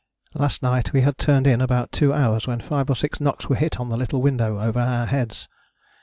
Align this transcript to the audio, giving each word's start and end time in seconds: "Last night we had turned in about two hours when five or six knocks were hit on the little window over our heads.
"Last 0.33 0.63
night 0.63 0.93
we 0.93 1.01
had 1.01 1.19
turned 1.19 1.45
in 1.45 1.61
about 1.61 1.91
two 1.91 2.11
hours 2.11 2.47
when 2.47 2.59
five 2.59 2.89
or 2.89 2.95
six 2.95 3.21
knocks 3.21 3.47
were 3.47 3.55
hit 3.55 3.79
on 3.79 3.89
the 3.89 3.97
little 3.97 4.19
window 4.19 4.59
over 4.59 4.79
our 4.79 5.05
heads. 5.05 5.47